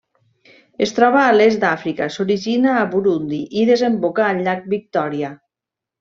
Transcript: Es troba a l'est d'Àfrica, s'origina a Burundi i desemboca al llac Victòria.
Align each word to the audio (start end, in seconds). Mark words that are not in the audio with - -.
Es 0.85 0.93
troba 0.99 1.19
a 1.25 1.33
l'est 1.35 1.59
d'Àfrica, 1.65 2.07
s'origina 2.15 2.73
a 2.79 2.85
Burundi 2.93 3.41
i 3.63 3.69
desemboca 3.71 4.25
al 4.29 4.41
llac 4.49 4.65
Victòria. 4.77 5.31